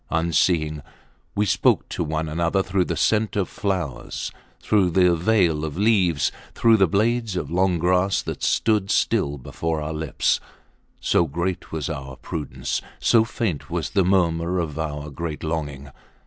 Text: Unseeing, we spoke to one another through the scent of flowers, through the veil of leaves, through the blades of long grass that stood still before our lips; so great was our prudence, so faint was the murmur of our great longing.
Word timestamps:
Unseeing, 0.09 0.81
we 1.35 1.45
spoke 1.45 1.87
to 1.87 2.03
one 2.03 2.27
another 2.27 2.63
through 2.63 2.85
the 2.85 2.97
scent 2.97 3.35
of 3.35 3.47
flowers, 3.47 4.31
through 4.59 4.89
the 4.89 5.15
veil 5.15 5.63
of 5.63 5.77
leaves, 5.77 6.31
through 6.55 6.75
the 6.75 6.87
blades 6.87 7.35
of 7.35 7.51
long 7.51 7.77
grass 7.77 8.23
that 8.23 8.41
stood 8.41 8.89
still 8.89 9.37
before 9.37 9.79
our 9.79 9.93
lips; 9.93 10.39
so 10.99 11.27
great 11.27 11.71
was 11.71 11.87
our 11.87 12.15
prudence, 12.15 12.81
so 12.99 13.23
faint 13.23 13.69
was 13.69 13.91
the 13.91 14.03
murmur 14.03 14.57
of 14.57 14.79
our 14.79 15.11
great 15.11 15.43
longing. 15.43 15.91